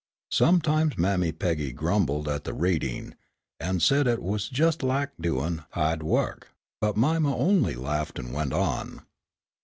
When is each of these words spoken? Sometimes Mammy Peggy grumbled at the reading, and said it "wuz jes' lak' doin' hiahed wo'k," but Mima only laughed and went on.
Sometimes 0.31 0.97
Mammy 0.97 1.31
Peggy 1.31 1.71
grumbled 1.71 2.27
at 2.27 2.43
the 2.43 2.55
reading, 2.55 3.13
and 3.59 3.83
said 3.83 4.07
it 4.07 4.19
"wuz 4.19 4.49
jes' 4.51 4.81
lak' 4.81 5.11
doin' 5.21 5.63
hiahed 5.75 6.01
wo'k," 6.01 6.47
but 6.79 6.97
Mima 6.97 7.37
only 7.37 7.75
laughed 7.75 8.17
and 8.17 8.33
went 8.33 8.51
on. 8.51 9.03